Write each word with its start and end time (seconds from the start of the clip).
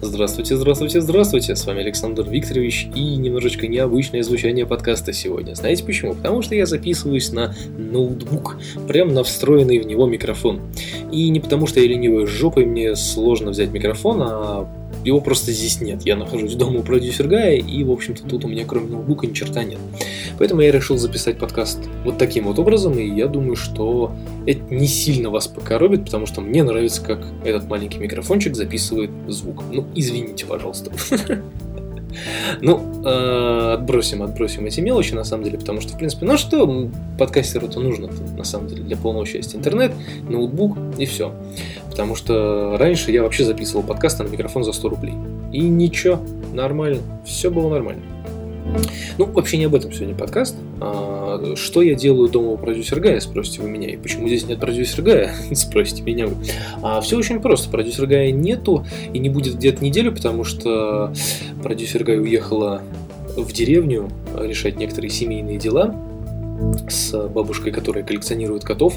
Здравствуйте, 0.00 0.56
здравствуйте, 0.56 1.00
здравствуйте, 1.00 1.56
с 1.56 1.66
вами 1.66 1.80
Александр 1.80 2.22
Викторович 2.22 2.86
и 2.94 3.16
немножечко 3.16 3.66
необычное 3.66 4.22
звучание 4.22 4.64
подкаста 4.64 5.12
сегодня. 5.12 5.56
Знаете 5.56 5.82
почему? 5.82 6.14
Потому 6.14 6.40
что 6.40 6.54
я 6.54 6.66
записываюсь 6.66 7.32
на 7.32 7.52
ноутбук, 7.76 8.58
прям 8.86 9.12
на 9.12 9.24
встроенный 9.24 9.80
в 9.80 9.86
него 9.86 10.06
микрофон. 10.06 10.60
И 11.10 11.28
не 11.30 11.40
потому 11.40 11.66
что 11.66 11.80
я 11.80 11.88
ленивая 11.88 12.26
жопой, 12.26 12.64
мне 12.64 12.94
сложно 12.94 13.50
взять 13.50 13.70
микрофон, 13.72 14.22
а 14.22 14.68
его 15.08 15.20
просто 15.20 15.52
здесь 15.52 15.80
нет. 15.80 16.02
Я 16.04 16.16
нахожусь 16.16 16.54
дома 16.54 16.80
у 16.80 16.82
продюсер 16.82 17.26
Гая, 17.26 17.56
и, 17.56 17.84
в 17.84 17.90
общем-то, 17.90 18.24
тут 18.24 18.44
у 18.44 18.48
меня 18.48 18.64
кроме 18.64 18.88
ноутбука 18.88 19.26
ни 19.26 19.32
черта 19.32 19.64
нет. 19.64 19.78
Поэтому 20.38 20.60
я 20.60 20.70
решил 20.70 20.96
записать 20.96 21.38
подкаст 21.38 21.80
вот 22.04 22.18
таким 22.18 22.44
вот 22.44 22.58
образом, 22.58 22.98
и 22.98 23.06
я 23.06 23.26
думаю, 23.26 23.56
что 23.56 24.12
это 24.46 24.62
не 24.72 24.86
сильно 24.86 25.30
вас 25.30 25.48
покоробит, 25.48 26.04
потому 26.04 26.26
что 26.26 26.40
мне 26.40 26.62
нравится, 26.62 27.02
как 27.02 27.26
этот 27.44 27.68
маленький 27.68 27.98
микрофончик 27.98 28.54
записывает 28.54 29.10
звук. 29.26 29.64
Ну, 29.72 29.84
извините, 29.94 30.46
пожалуйста. 30.46 30.92
Ну, 32.60 33.02
э, 33.04 33.74
отбросим, 33.74 34.22
отбросим 34.22 34.66
эти 34.66 34.80
мелочи, 34.80 35.14
на 35.14 35.24
самом 35.24 35.44
деле, 35.44 35.58
потому 35.58 35.80
что, 35.80 35.92
в 35.92 35.98
принципе, 35.98 36.26
ну 36.26 36.36
что 36.36 36.88
подкастеру-то 37.18 37.80
нужно, 37.80 38.08
на 38.36 38.44
самом 38.44 38.68
деле, 38.68 38.82
для 38.82 38.96
полного 38.96 39.26
счастья? 39.26 39.58
Интернет, 39.58 39.92
ноутбук 40.28 40.76
и 40.98 41.06
все. 41.06 41.34
Потому 41.90 42.14
что 42.14 42.76
раньше 42.78 43.12
я 43.12 43.22
вообще 43.22 43.44
записывал 43.44 43.82
подкасты 43.82 44.24
на 44.24 44.28
микрофон 44.28 44.64
за 44.64 44.72
100 44.72 44.88
рублей. 44.88 45.14
И 45.52 45.60
ничего, 45.60 46.20
нормально, 46.52 47.00
все 47.24 47.50
было 47.50 47.68
нормально. 47.68 48.02
Ну, 49.18 49.26
вообще 49.26 49.56
не 49.56 49.64
об 49.64 49.74
этом 49.74 49.92
сегодня 49.92 50.14
подкаст. 50.14 50.56
А, 50.80 51.54
что 51.56 51.82
я 51.82 51.94
делаю 51.94 52.28
дома 52.28 52.50
у 52.50 52.56
продюсера 52.56 53.00
Гая, 53.00 53.20
спросите 53.20 53.62
вы 53.62 53.68
меня. 53.68 53.88
И 53.88 53.96
почему 53.96 54.28
здесь 54.28 54.46
нет 54.46 54.60
продюсера 54.60 55.02
Гая, 55.02 55.34
спросите 55.54 56.02
меня 56.02 56.26
вы. 56.26 56.36
А, 56.82 57.00
все 57.00 57.16
очень 57.16 57.40
просто. 57.40 57.68
Продюсера 57.70 58.06
Гая 58.06 58.30
нету 58.30 58.86
и 59.12 59.18
не 59.18 59.28
будет 59.28 59.56
где-то 59.56 59.82
неделю, 59.82 60.12
потому 60.12 60.44
что 60.44 61.12
продюсер 61.62 62.04
Гая 62.04 62.20
уехала 62.20 62.82
в 63.36 63.52
деревню 63.52 64.08
решать 64.36 64.76
некоторые 64.76 65.10
семейные 65.10 65.58
дела 65.58 65.94
с 66.88 67.28
бабушкой, 67.28 67.72
которая 67.72 68.04
коллекционирует 68.04 68.64
котов. 68.64 68.96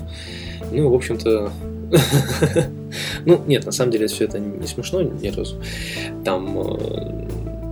Ну, 0.71 0.89
в 0.89 0.93
общем-то, 0.93 1.51
ну, 3.25 3.41
нет, 3.47 3.65
на 3.65 3.71
самом 3.71 3.91
деле 3.91 4.07
все 4.07 4.25
это 4.25 4.39
не 4.39 4.67
смешно 4.67 5.01
ни 5.01 5.27
разу. 5.27 5.57
Там 6.23 6.57
э, 6.59 7.27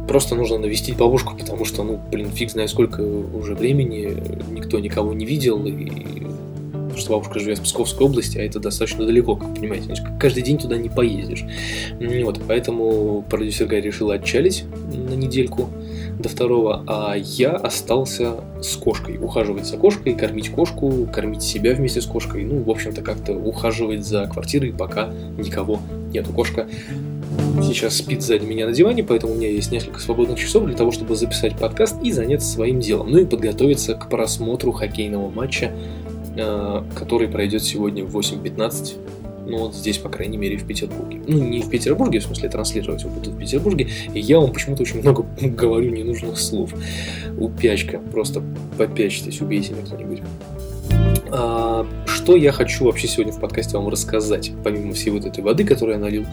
просто 0.10 0.34
нужно 0.34 0.58
навестить 0.58 0.98
бабушку, 0.98 1.38
потому 1.38 1.66
что, 1.66 1.84
ну, 1.84 2.00
блин, 2.12 2.32
фиг 2.32 2.50
знает 2.50 2.72
сколько 2.72 3.02
уже 3.02 3.54
времени, 3.54 4.18
никто 4.52 4.80
никого 4.80 5.14
не 5.14 5.24
видел, 5.24 5.64
и 5.68 6.26
потому 6.72 6.98
что 6.98 7.12
бабушка 7.12 7.40
живет 7.40 7.60
в 7.60 7.62
Псковской 7.62 8.08
области, 8.08 8.40
а 8.40 8.44
это 8.44 8.60
достаточно 8.60 9.06
далеко, 9.06 9.36
как 9.36 9.54
понимаете, 9.54 9.94
каждый 10.20 10.42
день 10.42 10.58
туда 10.58 10.78
не 10.78 10.90
поездишь. 10.90 11.46
Вот, 12.24 12.42
поэтому 12.48 13.24
продюсер 13.30 13.68
Гай 13.68 13.82
решил 13.82 14.10
отчалить 14.10 14.66
на 14.92 15.14
недельку 15.14 15.70
до 16.18 16.28
второго, 16.28 16.84
а 16.88 17.14
я 17.16 17.52
остался 17.52 18.38
с 18.64 18.76
кошкой, 18.78 19.20
ухаживать 19.20 19.68
за 19.68 19.78
кошкой, 19.78 20.16
кормить 20.16 20.50
кошку, 20.50 21.08
кормить 21.14 21.44
себя 21.44 21.76
вместе 21.76 22.02
с 22.02 22.08
кошкой, 22.08 22.46
ну, 22.46 22.64
в 22.64 22.70
общем-то, 22.72 23.04
как-то 23.04 23.34
ухаживать 23.34 24.04
за 24.04 24.26
квартирой, 24.26 24.74
пока 24.74 25.14
никого 25.38 25.80
нету. 26.12 26.34
Кошка 26.34 26.68
сейчас 27.64 27.98
спит 27.98 28.22
сзади 28.22 28.46
меня 28.46 28.68
на 28.68 28.74
диване, 28.74 29.04
поэтому 29.04 29.34
у 29.34 29.36
меня 29.36 29.50
есть 29.50 29.72
несколько 29.72 30.00
свободных 30.00 30.40
часов 30.40 30.66
для 30.66 30.76
того, 30.76 30.92
чтобы 30.92 31.16
записать 31.16 31.58
подкаст 31.58 31.96
и 32.04 32.12
заняться 32.12 32.48
своим 32.48 32.80
делом. 32.80 33.12
Ну 33.12 33.20
и 33.20 33.26
подготовиться 33.26 33.96
к 33.96 34.10
просмотру 34.10 34.72
хоккейного 34.72 35.30
матча, 35.30 35.72
э, 36.36 36.84
который 36.96 37.28
пройдет 37.28 37.64
сегодня 37.64 38.04
в 38.04 38.18
8.15. 38.18 38.96
Ну 39.50 39.58
вот 39.58 39.76
здесь, 39.76 39.98
по 39.98 40.10
крайней 40.10 40.38
мере, 40.38 40.58
в 40.58 40.66
Петербурге. 40.66 41.22
Ну, 41.28 41.38
не 41.40 41.62
в 41.62 41.70
Петербурге, 41.70 42.20
в 42.20 42.24
смысле, 42.24 42.50
транслировать 42.50 43.02
его 43.02 43.12
будут 43.12 43.34
в 43.34 43.38
Петербурге. 43.38 43.90
И 44.14 44.20
я 44.20 44.40
вам 44.40 44.54
почему-то 44.54 44.84
очень 44.84 45.02
много 45.02 45.26
говорю 45.42 45.90
ненужных 45.92 46.38
слов. 46.38 46.74
Упячка. 47.38 48.00
Просто 48.12 48.44
попячьтесь, 48.78 49.42
убейте 49.42 49.74
меня 49.74 49.84
кто-нибудь. 49.86 50.22
А, 51.32 51.86
что 52.06 52.36
я 52.36 52.52
хочу 52.52 52.86
вообще 52.86 53.08
сегодня 53.08 53.34
в 53.34 53.40
подкасте 53.40 53.78
вам 53.78 53.90
рассказать, 53.90 54.52
помимо 54.64 54.94
всей 54.94 55.12
вот 55.12 55.26
этой 55.26 55.44
воды, 55.44 55.64
которую 55.64 55.96
я 55.96 56.02
налил. 56.02 56.26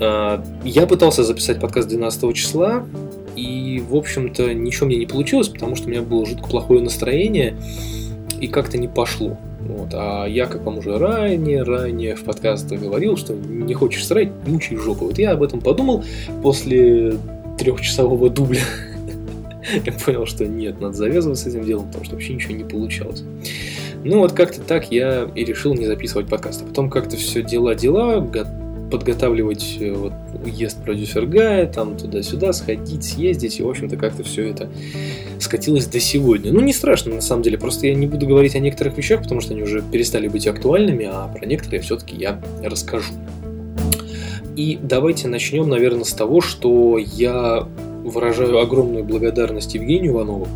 А, 0.00 0.42
я 0.64 0.86
пытался 0.86 1.24
записать 1.24 1.60
подкаст 1.60 1.88
12 1.88 2.34
числа, 2.34 2.86
и, 3.34 3.82
в 3.86 3.94
общем-то, 3.94 4.54
ничего 4.54 4.86
мне 4.86 4.96
не 4.96 5.06
получилось, 5.06 5.48
потому 5.48 5.76
что 5.76 5.86
у 5.86 5.90
меня 5.90 6.02
было 6.02 6.24
жутко 6.26 6.48
плохое 6.48 6.82
настроение, 6.82 7.56
и 8.40 8.48
как-то 8.48 8.78
не 8.78 8.88
пошло. 8.88 9.38
Вот. 9.60 9.88
А 9.92 10.26
я, 10.26 10.46
как 10.46 10.64
вам 10.64 10.78
уже 10.78 10.98
ранее, 10.98 11.62
ранее 11.62 12.14
в 12.14 12.24
подкастах 12.24 12.80
говорил, 12.80 13.16
что 13.16 13.34
не 13.34 13.74
хочешь 13.74 14.06
срать, 14.06 14.30
мучай 14.46 14.76
жопу. 14.76 15.06
Вот 15.06 15.18
я 15.18 15.32
об 15.32 15.42
этом 15.42 15.60
подумал 15.60 16.04
после 16.42 17.16
трехчасового 17.58 18.30
дубля. 18.30 18.60
я 19.84 19.92
понял, 19.92 20.26
что 20.26 20.46
нет, 20.46 20.80
надо 20.80 20.94
завязывать 20.94 21.38
с 21.38 21.46
этим 21.46 21.64
делом, 21.64 21.86
потому 21.86 22.04
что 22.04 22.14
вообще 22.14 22.34
ничего 22.34 22.54
не 22.54 22.64
получалось. 22.64 23.24
Ну 24.04 24.20
вот 24.20 24.32
как-то 24.32 24.60
так 24.60 24.92
я 24.92 25.28
и 25.34 25.44
решил 25.44 25.74
не 25.74 25.86
записывать 25.86 26.28
подкаст. 26.28 26.64
Потом 26.64 26.88
как-то 26.90 27.16
все 27.16 27.42
дела-дела, 27.42 28.20
подготавливать 28.90 29.76
э, 29.80 29.92
вот, 29.92 30.12
уезд 30.44 30.82
продюсер 30.82 31.26
Гая, 31.26 31.66
там 31.66 31.96
туда-сюда, 31.96 32.52
сходить, 32.52 33.04
съездить, 33.04 33.58
и, 33.58 33.62
в 33.62 33.68
общем-то, 33.68 33.96
как-то 33.96 34.22
все 34.22 34.48
это 34.48 34.68
скатилось 35.38 35.86
до 35.86 36.00
сегодня. 36.00 36.52
Ну, 36.52 36.60
не 36.60 36.72
страшно, 36.72 37.14
на 37.14 37.20
самом 37.20 37.42
деле, 37.42 37.58
просто 37.58 37.86
я 37.86 37.94
не 37.94 38.06
буду 38.06 38.26
говорить 38.26 38.54
о 38.54 38.58
некоторых 38.58 38.96
вещах, 38.96 39.22
потому 39.22 39.40
что 39.40 39.54
они 39.54 39.62
уже 39.62 39.82
перестали 39.82 40.28
быть 40.28 40.46
актуальными, 40.46 41.06
а 41.10 41.28
про 41.28 41.46
некоторые 41.46 41.80
все-таки 41.80 42.16
я 42.16 42.40
расскажу. 42.62 43.12
И 44.56 44.78
давайте 44.80 45.28
начнем, 45.28 45.68
наверное, 45.68 46.04
с 46.04 46.12
того, 46.12 46.40
что 46.40 46.96
я 46.98 47.68
выражаю 48.04 48.58
огромную 48.58 49.04
благодарность 49.04 49.74
Евгению 49.74 50.12
Иванову, 50.12 50.48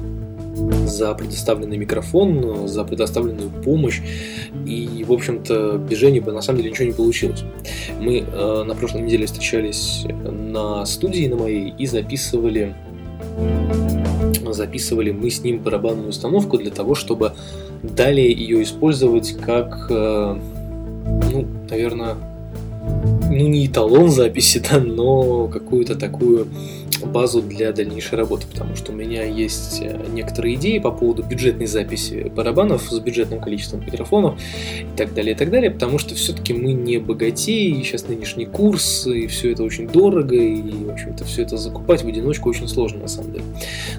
за 0.87 1.15
предоставленный 1.15 1.77
микрофон, 1.77 2.69
за 2.69 2.85
предоставленную 2.85 3.51
помощь. 3.51 4.01
И, 4.67 5.05
в 5.07 5.13
общем-то, 5.13 5.79
без 5.79 5.99
Жени 5.99 6.21
бы 6.21 6.33
на 6.33 6.43
самом 6.43 6.59
деле 6.59 6.71
ничего 6.71 6.87
не 6.87 6.93
получилось. 6.93 7.45
Мы 8.01 8.19
э, 8.19 8.65
на 8.65 8.75
прошлой 8.75 9.03
неделе 9.03 9.27
встречались 9.27 10.07
на 10.25 10.85
студии 10.87 11.27
на 11.27 11.37
моей 11.37 11.75
и 11.77 11.87
записывали 11.87 12.75
записывали 14.53 15.13
мы 15.13 15.31
с 15.31 15.43
ним 15.45 15.61
барабанную 15.61 16.09
установку 16.09 16.59
для 16.59 16.71
того, 16.71 16.95
чтобы 16.95 17.33
далее 17.83 18.33
ее 18.33 18.63
использовать 18.63 19.37
как, 19.41 19.87
э, 19.91 20.37
ну, 21.33 21.47
наверное, 21.69 22.17
ну 23.31 23.47
не 23.47 23.67
эталон 23.67 24.11
записи, 24.11 24.63
да, 24.71 24.79
но 24.79 25.47
какую-то 25.49 25.95
такую 25.95 26.49
базу 27.07 27.43
для 27.43 27.73
дальнейшей 27.73 28.17
работы, 28.17 28.47
потому 28.51 28.77
что 28.77 28.93
у 28.93 28.95
меня 28.95 29.25
есть 29.25 29.81
э, 29.83 30.07
некоторые 30.13 30.57
идеи 30.57 30.79
по 30.79 30.91
поводу 30.91 31.23
бюджетной 31.23 31.67
записи 31.67 32.31
барабанов 32.35 32.91
с 32.91 32.99
бюджетным 32.99 33.41
количеством 33.41 33.85
микрофонов 33.85 34.41
и 34.81 34.97
так 34.97 35.15
далее, 35.15 35.35
и 35.35 35.37
так 35.37 35.51
далее, 35.51 35.71
потому 35.71 35.99
что 35.99 36.15
все-таки 36.15 36.53
мы 36.53 36.73
не 36.73 36.99
богатеи, 36.99 37.83
сейчас 37.83 38.09
нынешний 38.09 38.47
курс, 38.47 39.07
и 39.07 39.27
все 39.27 39.53
это 39.53 39.63
очень 39.63 39.89
дорого, 39.89 40.35
и, 40.35 40.85
в 40.85 40.91
общем-то, 40.91 41.25
все 41.25 41.43
это 41.43 41.57
закупать 41.57 42.03
в 42.03 42.09
одиночку 42.09 42.49
очень 42.49 42.69
сложно, 42.69 43.01
на 43.03 43.09
самом 43.09 43.33
деле. 43.33 43.45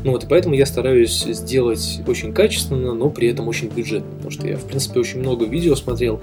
Ну 0.03 0.11
вот, 0.11 0.23
и 0.23 0.27
поэтому 0.27 0.55
я 0.55 0.65
стараюсь 0.65 1.23
сделать 1.23 2.01
очень 2.07 2.33
качественно, 2.33 2.93
но 2.93 3.09
при 3.09 3.27
этом 3.27 3.47
очень 3.47 3.69
бюджетно, 3.69 4.09
потому 4.11 4.31
что 4.31 4.47
я, 4.47 4.57
в 4.57 4.65
принципе, 4.65 4.99
очень 4.99 5.19
много 5.19 5.45
видео 5.45 5.75
смотрел, 5.75 6.21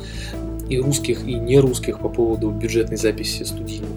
и 0.68 0.78
русских, 0.78 1.26
и 1.26 1.34
не 1.34 1.58
русских 1.58 2.00
по 2.00 2.08
поводу 2.08 2.50
бюджетной 2.50 2.96
записи 2.96 3.42
студийной. 3.42 3.88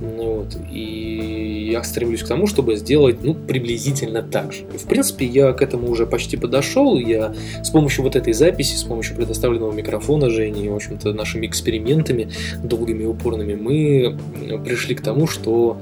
Ну, 0.00 0.36
вот. 0.36 0.56
И 0.70 1.68
я 1.70 1.82
стремлюсь 1.82 2.22
к 2.22 2.28
тому, 2.28 2.46
чтобы 2.46 2.76
сделать 2.76 3.22
ну, 3.22 3.34
приблизительно 3.34 4.22
так 4.22 4.52
же. 4.52 4.62
И, 4.74 4.78
в 4.78 4.84
принципе, 4.84 5.26
я 5.26 5.52
к 5.52 5.62
этому 5.62 5.90
уже 5.90 6.06
почти 6.06 6.36
подошел. 6.36 6.98
Я 6.98 7.34
с 7.62 7.70
помощью 7.70 8.04
вот 8.04 8.16
этой 8.16 8.32
записи, 8.32 8.76
с 8.76 8.84
помощью 8.84 9.16
предоставленного 9.16 9.72
микрофона 9.72 10.30
Жени, 10.30 10.68
в 10.68 10.74
общем-то, 10.74 11.12
нашими 11.12 11.46
экспериментами 11.46 12.30
долгими 12.62 13.02
и 13.04 13.06
упорными, 13.06 13.54
мы 13.54 14.18
пришли 14.64 14.94
к 14.94 15.00
тому, 15.00 15.26
что 15.26 15.80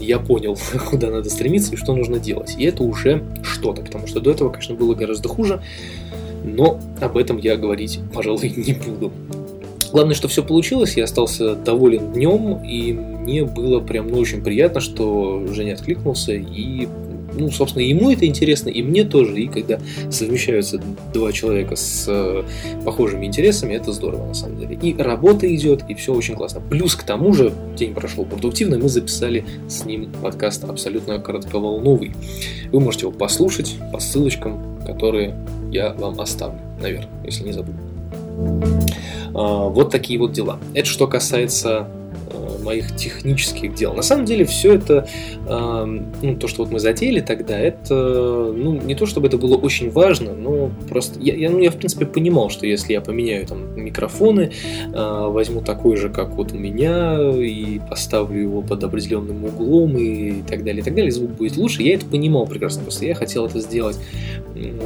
я 0.00 0.18
понял, 0.18 0.56
куда 0.90 1.10
надо 1.10 1.28
стремиться 1.30 1.72
и 1.72 1.76
что 1.76 1.94
нужно 1.94 2.18
делать. 2.18 2.54
И 2.58 2.64
это 2.64 2.82
уже 2.82 3.22
что-то, 3.42 3.82
потому 3.82 4.06
что 4.06 4.20
до 4.20 4.30
этого, 4.30 4.50
конечно, 4.50 4.74
было 4.74 4.94
гораздо 4.94 5.28
хуже, 5.28 5.62
но 6.44 6.80
об 7.00 7.16
этом 7.16 7.38
я 7.38 7.56
говорить, 7.56 8.00
пожалуй, 8.12 8.48
не 8.56 8.74
буду. 8.74 9.12
Главное, 9.92 10.14
что 10.14 10.26
все 10.26 10.42
получилось, 10.42 10.96
я 10.96 11.04
остался 11.04 11.54
доволен 11.54 12.12
днем, 12.12 12.64
и 12.64 12.92
мне 12.92 13.44
было 13.44 13.80
прям 13.80 14.08
ну, 14.08 14.18
очень 14.18 14.42
приятно, 14.42 14.80
что 14.80 15.46
Женя 15.52 15.74
откликнулся, 15.74 16.32
и 16.32 16.88
ну, 17.34 17.50
собственно, 17.50 17.82
ему 17.82 18.10
это 18.10 18.26
интересно, 18.26 18.68
и 18.68 18.82
мне 18.82 19.04
тоже. 19.04 19.40
И 19.40 19.48
когда 19.48 19.80
совмещаются 20.10 20.80
два 21.12 21.32
человека 21.32 21.76
с 21.76 22.06
э, 22.08 22.42
похожими 22.84 23.26
интересами, 23.26 23.74
это 23.74 23.92
здорово, 23.92 24.26
на 24.26 24.34
самом 24.34 24.58
деле. 24.58 24.78
И 24.82 24.94
работа 24.96 25.52
идет, 25.54 25.82
и 25.88 25.94
все 25.94 26.14
очень 26.14 26.34
классно. 26.34 26.60
Плюс 26.60 26.94
к 26.94 27.02
тому 27.04 27.32
же, 27.32 27.52
день 27.76 27.94
прошел 27.94 28.24
продуктивно, 28.24 28.78
мы 28.78 28.88
записали 28.88 29.44
с 29.68 29.84
ним 29.84 30.10
подкаст 30.22 30.64
абсолютно 30.64 31.18
коротковолновый. 31.18 32.12
Вы 32.70 32.80
можете 32.80 33.06
его 33.06 33.12
послушать 33.12 33.76
по 33.92 33.98
ссылочкам, 33.98 34.78
которые 34.86 35.36
я 35.70 35.92
вам 35.94 36.20
оставлю, 36.20 36.60
наверное, 36.80 37.08
если 37.24 37.44
не 37.44 37.52
забуду. 37.52 37.78
А, 39.34 39.68
вот 39.68 39.90
такие 39.90 40.18
вот 40.18 40.32
дела. 40.32 40.58
Это 40.74 40.86
что 40.86 41.06
касается 41.06 41.88
э, 42.30 42.62
моих 42.62 42.94
технических 42.96 43.74
дел. 43.74 43.94
На 43.94 44.02
самом 44.02 44.24
деле 44.24 44.44
все 44.44 44.74
это, 44.74 45.08
ну, 45.46 46.36
то, 46.36 46.46
что 46.46 46.62
вот 46.62 46.72
мы 46.72 46.78
затеяли 46.78 47.20
тогда, 47.20 47.58
это, 47.58 48.52
ну, 48.56 48.80
не 48.80 48.94
то 48.94 49.06
чтобы 49.06 49.26
это 49.26 49.36
было 49.38 49.56
очень 49.56 49.90
важно, 49.90 50.32
но 50.34 50.70
просто 50.88 51.18
я, 51.20 51.34
я, 51.34 51.50
ну, 51.50 51.58
я 51.58 51.70
в 51.70 51.76
принципе 51.76 52.06
понимал, 52.06 52.50
что 52.50 52.66
если 52.66 52.92
я 52.92 53.00
поменяю 53.00 53.46
там 53.46 53.80
микрофоны, 53.80 54.52
возьму 54.92 55.60
такой 55.60 55.96
же, 55.96 56.08
как 56.08 56.30
вот 56.30 56.52
у 56.52 56.56
меня, 56.56 57.18
и 57.32 57.80
поставлю 57.80 58.40
его 58.40 58.62
под 58.62 58.84
определенным 58.84 59.44
углом 59.44 59.96
и 59.96 60.42
так 60.42 60.64
далее, 60.64 60.82
и 60.82 60.84
так 60.84 60.94
далее, 60.94 61.10
звук 61.10 61.30
будет 61.32 61.56
лучше. 61.56 61.82
Я 61.82 61.94
это 61.94 62.06
понимал 62.06 62.46
прекрасно, 62.46 62.82
просто 62.82 63.06
я 63.06 63.14
хотел 63.14 63.46
это 63.46 63.60
сделать 63.60 63.98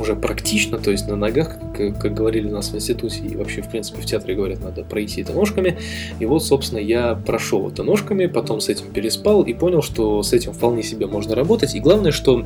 уже 0.00 0.14
практично, 0.16 0.78
то 0.78 0.90
есть 0.90 1.08
на 1.08 1.16
ногах, 1.16 1.58
как, 1.76 1.98
как 1.98 2.14
говорили 2.14 2.48
нас 2.48 2.70
в 2.70 2.74
институте, 2.74 3.20
и 3.20 3.36
вообще, 3.36 3.62
в 3.62 3.68
принципе, 3.68 4.00
в 4.00 4.06
театре 4.06 4.34
говорят, 4.34 4.62
надо 4.62 4.84
пройти 4.84 5.22
это 5.22 5.32
ножками. 5.32 5.78
И 6.18 6.26
вот, 6.26 6.44
собственно, 6.44 6.78
я 6.78 7.14
прошел 7.14 7.68
это 7.68 7.82
ножками, 7.82 8.26
потом 8.26 8.60
с 8.60 8.68
этим 8.68 8.86
переспал 8.92 9.42
и 9.42 9.52
понял, 9.52 9.82
что 9.82 10.22
с 10.22 10.32
этим 10.32 10.52
вполне 10.52 10.82
себе 10.82 11.06
можно 11.06 11.34
работать. 11.34 11.74
И 11.74 11.80
главное, 11.80 12.12
что 12.12 12.44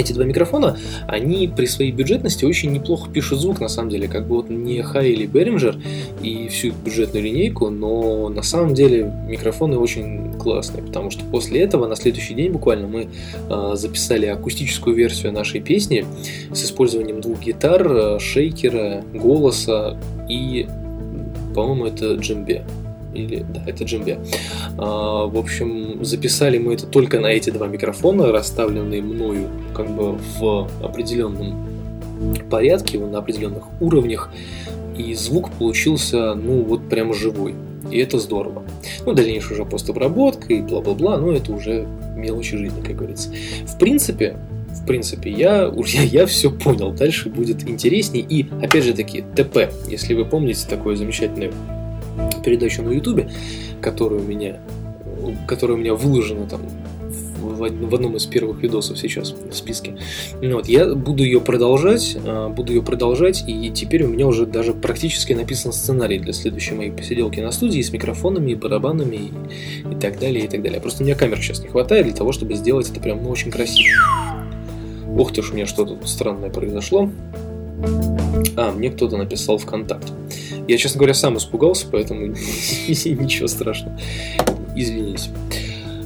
эти 0.00 0.12
два 0.12 0.24
микрофона, 0.24 0.76
они 1.06 1.48
при 1.48 1.66
своей 1.66 1.92
бюджетности 1.92 2.44
очень 2.44 2.72
неплохо 2.72 3.10
пишут 3.10 3.40
звук, 3.40 3.60
на 3.60 3.68
самом 3.68 3.90
деле, 3.90 4.08
как 4.08 4.26
бы 4.26 4.36
вот 4.36 4.50
не 4.50 4.82
Хай 4.82 5.10
или 5.10 5.28
Behringer 5.28 5.80
и 6.22 6.48
всю 6.48 6.72
бюджетную 6.72 7.24
линейку, 7.24 7.70
но 7.70 8.28
на 8.28 8.42
самом 8.42 8.74
деле 8.74 9.12
микрофоны 9.28 9.78
очень 9.78 10.32
классные, 10.38 10.82
потому 10.82 11.10
что 11.10 11.24
после 11.24 11.60
этого, 11.62 11.86
на 11.86 11.96
следующий 11.96 12.34
день 12.34 12.52
буквально, 12.52 12.86
мы 12.86 13.08
э, 13.48 13.72
записали 13.74 14.26
акустическую 14.26 14.96
версию 14.96 15.32
нашей 15.32 15.60
песни 15.60 16.04
с 16.52 16.64
использованием 16.64 17.20
двух 17.20 17.40
гитар, 17.40 17.86
э, 17.86 18.18
шейкера, 18.18 19.04
голоса 19.12 19.98
и, 20.28 20.66
по-моему, 21.54 21.86
это 21.86 22.14
джембе 22.14 22.64
или 23.14 23.44
да, 23.48 23.62
это 23.66 23.84
джембе. 23.84 24.18
А, 24.78 25.26
в 25.26 25.36
общем, 25.36 26.04
записали 26.04 26.58
мы 26.58 26.74
это 26.74 26.86
только 26.86 27.20
на 27.20 27.26
эти 27.26 27.50
два 27.50 27.66
микрофона, 27.66 28.32
расставленные 28.32 29.02
мною 29.02 29.48
как 29.74 29.90
бы 29.90 30.18
в 30.38 30.68
определенном 30.82 31.68
порядке, 32.50 32.98
на 32.98 33.18
определенных 33.18 33.64
уровнях, 33.80 34.30
и 34.96 35.14
звук 35.14 35.50
получился, 35.52 36.34
ну, 36.34 36.62
вот 36.62 36.88
прям 36.88 37.14
живой. 37.14 37.54
И 37.90 37.98
это 37.98 38.18
здорово. 38.18 38.62
Ну, 39.06 39.14
дальнейшая 39.14 39.54
уже 39.54 39.64
постобработка 39.64 40.52
и 40.52 40.60
бла-бла-бла, 40.60 41.18
но 41.18 41.32
это 41.32 41.52
уже 41.52 41.86
мелочи 42.14 42.56
жизни, 42.56 42.82
как 42.82 42.96
говорится. 42.96 43.30
В 43.66 43.78
принципе, 43.78 44.36
в 44.68 44.86
принципе, 44.86 45.30
я, 45.30 45.72
я, 45.86 46.02
я 46.02 46.26
все 46.26 46.50
понял. 46.50 46.92
Дальше 46.92 47.28
будет 47.28 47.68
интереснее. 47.68 48.24
И, 48.28 48.46
опять 48.62 48.84
же 48.84 48.92
таки, 48.92 49.24
ТП. 49.34 49.70
Если 49.88 50.14
вы 50.14 50.24
помните 50.24 50.66
такое 50.68 50.96
замечательное 50.96 51.50
передачу 52.42 52.82
на 52.82 52.90
Ютубе, 52.90 53.30
которая 53.80 54.20
у 54.20 54.24
меня, 54.24 54.56
которая 55.46 55.76
у 55.76 55.80
меня 55.80 55.94
выложена 55.94 56.46
там 56.46 56.62
в 57.40 57.94
одном 57.94 58.16
из 58.16 58.26
первых 58.26 58.62
видосов 58.62 58.98
сейчас 58.98 59.32
в 59.32 59.54
списке. 59.54 59.96
Ну 60.40 60.56
вот, 60.56 60.68
я 60.68 60.94
буду 60.94 61.22
ее 61.22 61.40
продолжать, 61.40 62.16
а, 62.24 62.48
буду 62.48 62.72
ее 62.72 62.82
продолжать, 62.82 63.44
и 63.46 63.70
теперь 63.70 64.04
у 64.04 64.08
меня 64.08 64.26
уже 64.26 64.46
даже 64.46 64.72
практически 64.72 65.32
написан 65.32 65.72
сценарий 65.72 66.18
для 66.18 66.32
следующей 66.32 66.74
моей 66.74 66.90
посиделки 66.90 67.40
на 67.40 67.50
студии 67.52 67.80
с 67.80 67.92
микрофонами, 67.92 68.54
барабанами 68.54 69.16
и, 69.16 69.92
и 69.92 69.98
так 70.00 70.18
далее, 70.18 70.44
и 70.44 70.48
так 70.48 70.62
далее. 70.62 70.80
Просто 70.80 71.02
у 71.02 71.06
меня 71.06 71.16
камер 71.16 71.38
сейчас 71.38 71.60
не 71.60 71.68
хватает 71.68 72.06
для 72.06 72.14
того, 72.14 72.32
чтобы 72.32 72.54
сделать 72.54 72.90
это 72.90 73.00
прям 73.00 73.22
ну, 73.22 73.30
очень 73.30 73.50
красиво. 73.50 73.88
Ух 75.08 75.32
ты 75.32 75.42
ж, 75.42 75.50
у 75.50 75.54
меня 75.54 75.66
что-то 75.66 76.06
странное 76.06 76.50
произошло. 76.50 77.10
А, 78.56 78.72
мне 78.72 78.90
кто-то 78.90 79.16
написал 79.16 79.58
в 79.58 79.66
контакт. 79.66 80.12
Я, 80.68 80.76
честно 80.76 80.98
говоря, 80.98 81.14
сам 81.14 81.36
испугался, 81.36 81.86
поэтому 81.90 82.26
ничего 82.88 83.48
страшного. 83.48 83.98
Извините. 84.76 85.30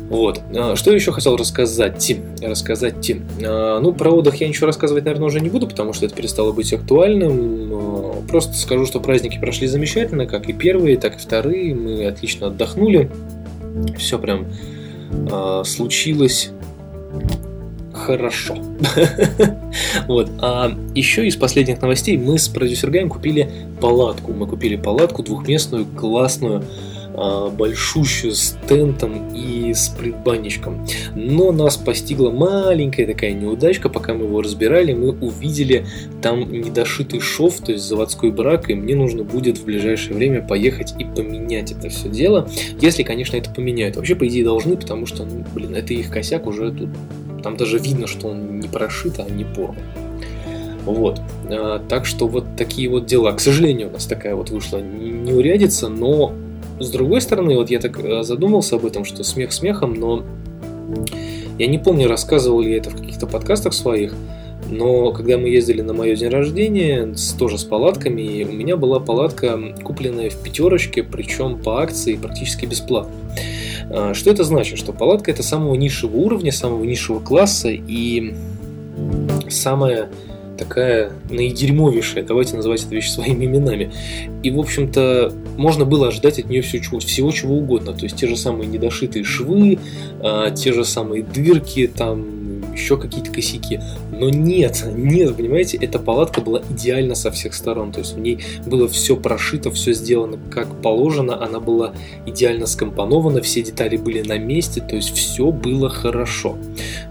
Вот. 0.09 0.41
А, 0.55 0.77
что 0.77 0.93
еще 0.93 1.13
хотел 1.13 1.37
рассказать? 1.37 1.99
Тим. 1.99 2.23
Рассказать 2.41 3.01
Тим. 3.01 3.25
А, 3.45 3.81
ну, 3.81 3.93
про 3.93 4.11
отдых 4.11 4.37
я 4.37 4.49
ничего 4.49 4.67
рассказывать, 4.67 5.05
наверное, 5.05 5.27
уже 5.27 5.41
не 5.41 5.49
буду, 5.49 5.67
потому 5.67 5.93
что 5.93 6.07
это 6.07 6.15
перестало 6.15 6.53
быть 6.53 6.73
актуальным. 6.73 7.71
А, 7.73 8.23
просто 8.29 8.55
скажу, 8.55 8.87
что 8.87 9.01
праздники 9.01 9.39
прошли 9.39 9.67
замечательно, 9.67 10.27
как 10.27 10.49
и 10.49 10.53
первые, 10.53 10.97
так 10.99 11.17
и 11.17 11.19
вторые. 11.19 11.75
Мы 11.75 12.07
отлично 12.07 12.49
отдохнули. 12.49 13.11
Все 13.99 14.19
прям 14.19 14.47
случилось 15.65 16.51
хорошо. 18.05 18.57
вот. 20.09 20.31
А 20.41 20.73
еще 20.95 21.27
из 21.27 21.37
последних 21.37 21.81
новостей 21.81 22.17
мы 22.17 22.39
с 22.39 22.49
продюсер 22.49 22.91
Гаем 22.91 23.09
купили 23.09 23.51
палатку. 23.81 24.33
Мы 24.33 24.47
купили 24.47 24.77
палатку 24.77 25.23
двухместную, 25.23 25.87
классную, 25.87 26.63
а, 27.17 27.49
большущую 27.49 28.35
с 28.35 28.57
тентом 28.69 29.33
и 29.33 29.73
с 29.73 29.89
предбанничком. 29.89 30.85
Но 31.15 31.53
нас 31.53 31.77
постигла 31.77 32.31
маленькая 32.31 33.07
такая 33.07 33.33
неудачка, 33.33 33.89
пока 33.89 34.15
мы 34.15 34.25
его 34.25 34.43
разбирали, 34.43 34.93
мы 34.93 35.13
увидели 35.13 35.87
там 36.21 36.51
недошитый 36.51 37.21
шов, 37.21 37.61
то 37.61 37.71
есть 37.71 37.85
заводской 37.85 38.33
брак, 38.33 38.69
и 38.69 38.75
мне 38.75 38.97
нужно 38.97 39.23
будет 39.23 39.59
в 39.59 39.65
ближайшее 39.65 40.17
время 40.17 40.45
поехать 40.45 40.95
и 40.99 41.05
поменять 41.05 41.71
это 41.71 41.89
все 41.89 42.09
дело, 42.09 42.49
если, 42.81 43.05
конечно, 43.05 43.37
это 43.37 43.49
поменяют. 43.51 43.95
Вообще, 43.95 44.17
по 44.17 44.27
идее, 44.27 44.43
должны, 44.43 44.77
потому 44.77 45.07
что, 45.07 45.25
ну, 45.25 45.45
блин, 45.55 45.77
это 45.77 45.95
их 45.95 46.11
косяк 46.11 46.47
уже 46.49 46.73
тут 46.73 46.89
там 47.45 47.59
даже 47.59 47.79
видно, 47.79 48.07
что 48.07 48.29
он 48.29 48.59
не 48.59 48.69
прошит, 48.69 49.21
а 49.21 49.31
не 49.31 49.45
порван. 49.45 49.77
Вот. 50.87 51.21
А, 51.51 51.79
так 51.89 52.07
что 52.07 52.27
вот 52.27 52.57
такие 52.57 52.89
вот 52.89 53.05
дела. 53.05 53.33
К 53.33 53.41
сожалению, 53.41 53.89
у 53.89 53.93
нас 53.93 54.07
такая 54.07 54.35
вот 54.35 54.49
вышла 54.49 54.79
неурядица, 54.79 55.89
но 55.89 56.33
с 56.81 56.89
другой 56.91 57.21
стороны, 57.21 57.55
вот 57.57 57.71
я 57.71 57.81
так 57.81 58.03
э, 58.03 58.23
задумался 58.23 58.77
об 58.77 58.87
этом, 58.87 59.05
что 59.05 59.23
смех 59.25 59.53
смехом, 59.53 59.95
но 59.95 60.25
я 61.59 61.67
не 61.67 61.79
помню, 61.79 62.09
рассказывал 62.09 62.63
ли 62.63 62.73
я 62.73 62.79
это 62.79 62.91
в 62.91 62.97
каких-то 62.97 63.27
подкастах 63.27 63.75
своих, 63.75 64.15
но 64.71 65.13
когда 65.13 65.37
мы 65.37 65.49
ездили 65.51 65.83
на 65.83 65.93
мое 65.93 66.17
день 66.17 66.31
рождения, 66.31 67.15
с, 67.15 67.33
тоже 67.33 67.59
с 67.59 67.65
палатками, 67.65 68.45
у 68.45 68.53
меня 68.53 68.77
была 68.77 69.01
палатка, 69.01 69.61
купленная 69.83 70.31
в 70.31 70.43
пятерочке, 70.43 71.03
причем 71.03 71.63
по 71.63 71.83
акции 71.83 72.17
практически 72.17 72.65
бесплатно. 72.65 73.13
А, 73.91 74.15
что 74.15 74.31
это 74.31 74.45
значит? 74.45 74.79
Что 74.79 74.93
палатка 74.93 75.31
это 75.31 75.43
самого 75.43 75.75
низшего 75.75 76.17
уровня, 76.17 76.53
самого 76.53 76.85
низшего 76.85 77.21
класса 77.21 77.71
и 77.71 78.35
самая 79.49 80.09
такая 80.57 81.13
наидерьмовейшая, 81.31 82.25
давайте 82.25 82.57
называть 82.57 82.85
это 82.85 82.95
вещи 82.95 83.11
своими 83.11 83.45
именами. 83.45 83.93
И, 84.43 84.51
в 84.51 84.59
общем-то, 84.59 85.33
можно 85.57 85.85
было 85.85 86.09
ожидать 86.09 86.39
от 86.39 86.47
нее 86.47 86.63
все, 86.63 86.81
чего, 86.81 87.01
всего 87.01 87.31
чего 87.33 87.57
угодно. 87.57 87.93
То 87.93 88.05
есть 88.05 88.17
те 88.17 88.27
же 88.27 88.37
самые 88.37 88.69
недошитые 88.69 89.25
швы, 89.25 89.79
а, 90.21 90.51
те 90.51 90.73
же 90.73 90.85
самые 90.85 91.23
дырки, 91.23 91.87
там 91.87 92.34
еще 92.75 92.97
какие-то 92.99 93.31
косяки. 93.31 93.81
Но 94.13 94.29
нет, 94.29 94.85
нет, 94.95 95.37
понимаете, 95.37 95.79
эта 95.79 95.99
палатка 95.99 96.41
была 96.41 96.63
идеальна 96.71 97.15
со 97.15 97.31
всех 97.31 97.55
сторон. 97.55 97.93
То 97.93 98.01
есть 98.01 98.15
в 98.15 98.19
ней 98.19 98.41
было 98.67 98.89
все 98.89 99.17
прошито, 99.17 99.71
все 99.71 99.93
сделано 99.93 100.39
как 100.51 100.83
положено, 100.83 101.43
она 101.43 101.61
была 101.61 101.95
идеально 102.27 102.67
скомпонована, 102.67 103.41
все 103.41 103.63
детали 103.63 103.97
были 103.97 104.23
на 104.23 104.39
месте, 104.39 104.81
то 104.81 104.97
есть 104.97 105.15
все 105.15 105.51
было 105.51 105.89
хорошо. 105.89 106.59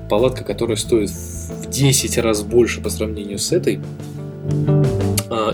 Палатка, 0.10 0.44
которая 0.44 0.78
стоит 0.78 1.10
в 1.10 1.70
10 1.70 2.18
раз 2.20 2.44
больше 2.44 2.82
по 2.82 2.90
сравнению 2.90 3.40
с 3.40 3.52
этой, 3.52 3.80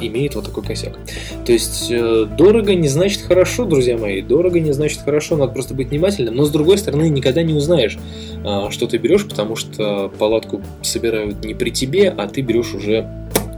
имеет 0.02 0.36
вот 0.36 0.46
такой 0.46 0.64
косяк. 0.64 0.98
То 1.46 1.52
есть 1.52 1.88
э, 1.90 2.26
дорого 2.38 2.76
не 2.76 2.88
значит 2.88 3.22
хорошо, 3.22 3.66
друзья 3.66 3.98
мои. 3.98 4.22
Дорого 4.22 4.60
не 4.60 4.72
значит 4.72 5.02
хорошо, 5.02 5.38
надо 5.38 5.54
просто 5.54 5.74
быть 5.74 5.90
внимательным. 5.90 6.36
Но 6.36 6.46
с 6.46 6.52
другой 6.52 6.78
стороны, 6.78 7.10
никогда 7.10 7.44
не 7.44 7.54
узнаешь, 7.54 7.98
а, 8.44 8.70
что 8.72 8.88
ты 8.88 8.98
берешь, 8.98 9.28
потому 9.28 9.56
что 9.56 10.12
палатку 10.18 10.62
собирают 10.82 11.44
не 11.44 11.54
при 11.54 11.70
тебе, 11.70 12.10
а 12.10 12.28
ты 12.28 12.42
берешь 12.42 12.74
уже, 12.74 13.08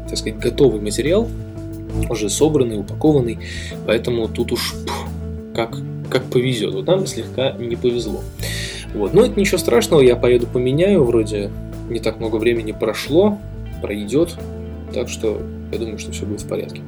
так 0.10 0.18
сказать, 0.18 0.40
готовый 0.40 0.82
материал, 0.82 1.28
уже 2.10 2.30
собранный, 2.30 2.80
упакованный. 2.80 3.40
Поэтому 3.86 4.28
тут 4.28 4.52
уж 4.52 4.76
как, 5.56 5.78
как 6.10 6.24
повезет. 6.26 6.74
Вот 6.74 6.88
нам 6.88 7.06
слегка 7.08 7.52
не 7.54 7.76
повезло. 7.76 8.22
Вот. 8.94 9.14
Но 9.14 9.24
это 9.26 9.40
ничего 9.40 9.58
страшного, 9.58 10.02
я 10.02 10.16
поеду 10.16 10.48
поменяю, 10.48 11.04
вроде 11.04 11.50
не 11.90 12.00
так 12.00 12.20
много 12.20 12.38
времени 12.38 12.72
прошло, 12.72 13.38
пройдет, 13.82 14.36
так 14.94 15.10
что 15.10 15.42
я 15.72 15.78
думаю, 15.78 15.98
что 15.98 16.12
все 16.12 16.26
будет 16.26 16.42
в 16.42 16.48
порядке. 16.48 16.82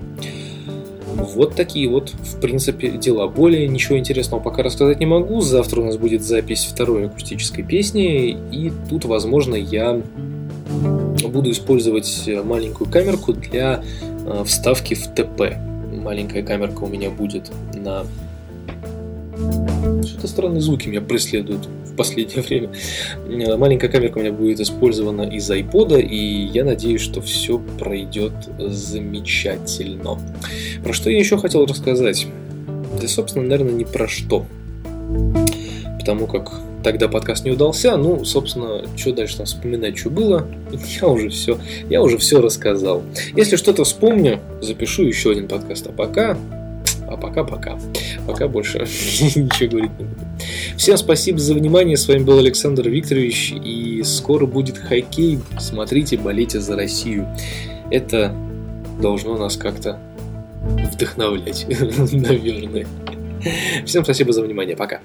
Вот 1.16 1.56
такие 1.56 1.88
вот, 1.90 2.10
в 2.10 2.40
принципе, 2.40 2.90
дела. 2.90 3.28
Более 3.28 3.68
ничего 3.68 3.98
интересного 3.98 4.42
пока 4.42 4.63
рассказать 4.63 5.00
не 5.00 5.06
могу. 5.06 5.42
Завтра 5.42 5.82
у 5.82 5.86
нас 5.86 5.98
будет 5.98 6.24
запись 6.24 6.66
второй 6.66 7.06
акустической 7.06 7.63
песни, 7.63 8.32
и 8.52 8.72
тут, 8.90 9.06
возможно, 9.06 9.56
я 9.56 10.02
буду 11.24 11.52
использовать 11.52 12.30
маленькую 12.44 12.90
камерку 12.90 13.34
для 13.34 13.84
э, 14.25 14.44
вставки 14.46 14.94
в 14.94 15.08
ТП. 15.08 15.56
Маленькая 15.92 16.44
камерка 16.44 16.84
у 16.84 16.88
меня 16.88 17.10
будет 17.10 17.52
на... 17.74 18.06
Что-то 20.04 20.28
странные 20.28 20.62
звуки 20.62 20.88
меня 20.88 21.02
преследуют 21.02 21.68
в 21.94 21.96
последнее 21.96 22.42
время. 22.48 22.70
Э, 23.28 23.58
маленькая 23.58 23.90
камерка 23.90 24.18
у 24.18 24.22
меня 24.22 24.32
будет 24.32 24.60
использована 24.60 25.24
из 25.24 25.50
iPod, 25.50 26.02
и 26.02 26.46
я 26.48 26.66
надеюсь, 26.66 27.02
что 27.02 27.22
все 27.22 27.60
пройдет 27.80 28.34
замечательно. 28.58 30.20
Про 30.84 30.94
что 30.94 31.10
я 31.10 31.20
еще 31.20 31.38
хотел 31.38 31.66
рассказать? 31.66 32.28
Да, 33.00 33.08
собственно, 33.08 33.48
наверное, 33.48 33.74
не 33.74 33.86
про 33.86 34.08
что. 34.08 34.46
Потому 36.00 36.28
как 36.28 36.52
тогда 36.84 37.08
подкаст 37.08 37.46
не 37.46 37.52
удался. 37.52 37.96
Ну, 37.98 38.26
собственно, 38.26 38.84
что 38.98 39.14
дальше 39.14 39.38
там 39.38 39.46
вспоминать, 39.46 39.98
что 39.98 40.10
было, 40.10 40.48
я 41.02 41.08
уже 41.08 41.30
все, 41.30 41.58
я 41.90 42.02
уже 42.02 42.18
все 42.18 42.42
рассказал. 42.42 43.04
Если 43.36 43.56
что-то 43.56 43.84
вспомню, 43.84 44.40
запишу 44.62 45.04
еще 45.04 45.32
один 45.32 45.48
подкаст. 45.48 45.88
А 45.88 45.92
пока, 45.92 46.38
а 47.08 47.18
пока-пока. 47.18 47.80
Пока 48.28 48.48
больше 48.48 48.80
ничего 48.80 49.72
говорить 49.72 49.92
не 49.98 50.06
буду. 50.06 50.22
Всем 50.84 50.98
спасибо 50.98 51.40
за 51.40 51.54
внимание. 51.54 51.96
С 51.96 52.10
вами 52.10 52.24
был 52.24 52.40
Александр 52.40 52.90
Викторович. 52.90 53.54
И 53.54 54.04
скоро 54.04 54.46
будет 54.46 54.78
хоккей. 54.78 55.40
Смотрите, 55.58 56.18
болейте 56.18 56.60
за 56.60 56.75
Россию. 56.75 57.25
Это 57.90 58.36
должно 59.02 59.38
нас 59.38 59.56
как-то 59.56 59.98
вдохновлять, 60.92 61.66
наверное. 62.12 62.86
Всем 63.86 64.04
спасибо 64.04 64.34
за 64.34 64.42
внимание. 64.42 64.75
Пока. 64.75 65.00